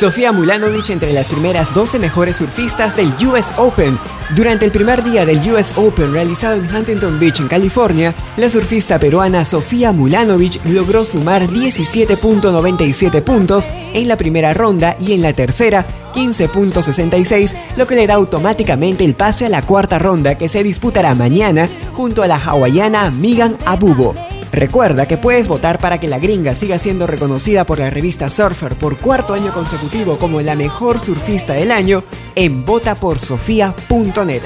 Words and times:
Sofía 0.00 0.32
Mulanovic 0.32 0.88
entre 0.88 1.12
las 1.12 1.28
primeras 1.28 1.74
12 1.74 1.98
mejores 1.98 2.36
surfistas 2.36 2.96
del 2.96 3.12
US 3.28 3.52
Open. 3.58 3.98
Durante 4.34 4.64
el 4.64 4.70
primer 4.70 5.04
día 5.04 5.26
del 5.26 5.40
US 5.52 5.76
Open 5.76 6.14
realizado 6.14 6.54
en 6.54 6.74
Huntington 6.74 7.20
Beach, 7.20 7.38
en 7.38 7.48
California, 7.48 8.14
la 8.38 8.48
surfista 8.48 8.98
peruana 8.98 9.44
Sofía 9.44 9.92
Mulanovic 9.92 10.64
logró 10.64 11.04
sumar 11.04 11.46
17.97 11.48 13.22
puntos 13.22 13.68
en 13.92 14.08
la 14.08 14.16
primera 14.16 14.54
ronda 14.54 14.96
y 14.98 15.12
en 15.12 15.20
la 15.20 15.34
tercera 15.34 15.84
15.66, 16.14 17.54
lo 17.76 17.86
que 17.86 17.96
le 17.96 18.06
da 18.06 18.14
automáticamente 18.14 19.04
el 19.04 19.12
pase 19.12 19.44
a 19.44 19.50
la 19.50 19.60
cuarta 19.60 19.98
ronda 19.98 20.38
que 20.38 20.48
se 20.48 20.62
disputará 20.62 21.14
mañana 21.14 21.68
junto 21.92 22.22
a 22.22 22.26
la 22.26 22.38
hawaiana 22.38 23.10
Megan 23.10 23.58
Abubo. 23.66 24.14
Recuerda 24.52 25.06
que 25.06 25.16
puedes 25.16 25.46
votar 25.46 25.78
para 25.78 25.98
que 25.98 26.08
la 26.08 26.18
gringa 26.18 26.54
siga 26.54 26.78
siendo 26.78 27.06
reconocida 27.06 27.64
por 27.64 27.78
la 27.78 27.90
revista 27.90 28.28
Surfer 28.28 28.74
por 28.74 28.96
cuarto 28.98 29.34
año 29.34 29.52
consecutivo 29.52 30.18
como 30.18 30.40
la 30.40 30.56
mejor 30.56 31.00
surfista 31.00 31.52
del 31.52 31.70
año 31.70 32.02
en 32.34 32.64
votaporsofia.net. 32.64 34.42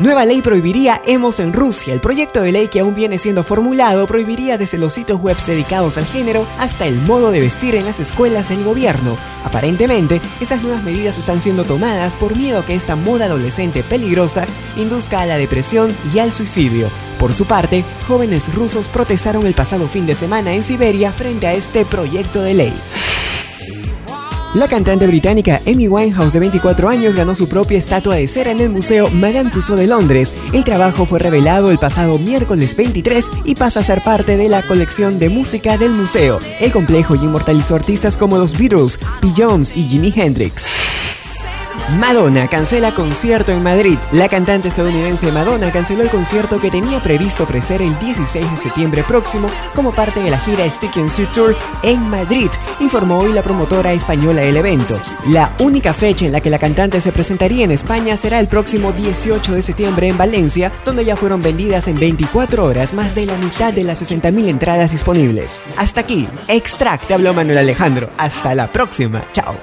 Nueva 0.00 0.24
ley 0.24 0.42
prohibiría 0.42 1.02
emos 1.04 1.40
en 1.40 1.52
Rusia. 1.52 1.92
El 1.92 2.00
proyecto 2.00 2.40
de 2.40 2.52
ley 2.52 2.68
que 2.68 2.78
aún 2.78 2.94
viene 2.94 3.18
siendo 3.18 3.42
formulado 3.42 4.06
prohibiría 4.06 4.56
desde 4.56 4.78
los 4.78 4.92
sitios 4.92 5.20
web 5.20 5.36
dedicados 5.44 5.98
al 5.98 6.06
género 6.06 6.46
hasta 6.56 6.86
el 6.86 7.00
modo 7.02 7.32
de 7.32 7.40
vestir 7.40 7.74
en 7.74 7.84
las 7.84 7.98
escuelas 7.98 8.48
del 8.48 8.62
gobierno. 8.62 9.18
Aparentemente, 9.44 10.20
esas 10.40 10.62
nuevas 10.62 10.84
medidas 10.84 11.18
están 11.18 11.42
siendo 11.42 11.64
tomadas 11.64 12.14
por 12.14 12.36
miedo 12.36 12.60
a 12.60 12.64
que 12.64 12.76
esta 12.76 12.94
moda 12.94 13.24
adolescente 13.24 13.82
peligrosa 13.82 14.46
induzca 14.76 15.20
a 15.20 15.26
la 15.26 15.36
depresión 15.36 15.92
y 16.14 16.20
al 16.20 16.32
suicidio. 16.32 16.90
Por 17.18 17.34
su 17.34 17.46
parte, 17.46 17.84
jóvenes 18.06 18.54
rusos 18.54 18.86
protestaron 18.86 19.48
el 19.48 19.54
pasado 19.54 19.88
fin 19.88 20.06
de 20.06 20.14
semana 20.14 20.54
en 20.54 20.62
Siberia 20.62 21.10
frente 21.10 21.48
a 21.48 21.54
este 21.54 21.84
proyecto 21.84 22.40
de 22.40 22.54
ley. 22.54 22.74
La 24.54 24.66
cantante 24.66 25.06
británica 25.06 25.60
Amy 25.66 25.88
Winehouse 25.88 26.32
de 26.32 26.40
24 26.40 26.88
años 26.88 27.14
ganó 27.14 27.34
su 27.34 27.48
propia 27.48 27.78
estatua 27.78 28.14
de 28.16 28.26
cera 28.26 28.50
en 28.50 28.60
el 28.60 28.70
Museo 28.70 29.10
Madame 29.10 29.50
Tussauds 29.50 29.78
de 29.78 29.86
Londres. 29.86 30.34
El 30.54 30.64
trabajo 30.64 31.04
fue 31.04 31.18
revelado 31.18 31.70
el 31.70 31.78
pasado 31.78 32.18
miércoles 32.18 32.74
23 32.74 33.30
y 33.44 33.54
pasa 33.54 33.80
a 33.80 33.84
ser 33.84 34.02
parte 34.02 34.38
de 34.38 34.48
la 34.48 34.62
colección 34.62 35.18
de 35.18 35.28
música 35.28 35.76
del 35.76 35.92
museo. 35.92 36.38
El 36.60 36.72
complejo 36.72 37.14
inmortalizó 37.14 37.74
artistas 37.74 38.16
como 38.16 38.38
los 38.38 38.56
Beatles, 38.56 38.98
P. 39.20 39.28
Jones 39.36 39.76
y 39.76 39.84
Jimi 39.84 40.12
Hendrix. 40.16 40.77
Madonna 41.96 42.48
cancela 42.48 42.94
concierto 42.94 43.50
en 43.50 43.62
Madrid. 43.62 43.98
La 44.12 44.28
cantante 44.28 44.68
estadounidense 44.68 45.32
Madonna 45.32 45.72
canceló 45.72 46.02
el 46.02 46.10
concierto 46.10 46.60
que 46.60 46.70
tenía 46.70 47.02
previsto 47.02 47.44
ofrecer 47.44 47.80
el 47.80 47.98
16 47.98 48.50
de 48.50 48.56
septiembre 48.56 49.02
próximo 49.02 49.48
como 49.74 49.92
parte 49.92 50.20
de 50.20 50.30
la 50.30 50.38
gira 50.38 50.68
Stick 50.68 50.96
and 50.96 51.08
Sweet 51.08 51.32
Tour 51.32 51.56
en 51.82 52.00
Madrid, 52.08 52.50
informó 52.80 53.20
hoy 53.20 53.32
la 53.32 53.42
promotora 53.42 53.92
española 53.92 54.42
del 54.42 54.58
evento. 54.58 55.00
La 55.28 55.52
única 55.58 55.94
fecha 55.94 56.26
en 56.26 56.32
la 56.32 56.40
que 56.40 56.50
la 56.50 56.58
cantante 56.58 57.00
se 57.00 57.12
presentaría 57.12 57.64
en 57.64 57.70
España 57.70 58.16
será 58.16 58.38
el 58.38 58.48
próximo 58.48 58.92
18 58.92 59.54
de 59.54 59.62
septiembre 59.62 60.08
en 60.08 60.18
Valencia, 60.18 60.70
donde 60.84 61.04
ya 61.04 61.16
fueron 61.16 61.40
vendidas 61.40 61.88
en 61.88 61.98
24 61.98 62.64
horas 62.64 62.92
más 62.92 63.14
de 63.14 63.26
la 63.26 63.36
mitad 63.38 63.72
de 63.72 63.84
las 63.84 64.02
60.000 64.02 64.48
entradas 64.48 64.90
disponibles. 64.90 65.62
Hasta 65.76 66.00
aquí, 66.02 66.28
Extract, 66.48 67.10
habló 67.10 67.32
Manuel 67.32 67.58
Alejandro. 67.58 68.10
Hasta 68.18 68.54
la 68.54 68.70
próxima. 68.70 69.24
Chao. 69.32 69.56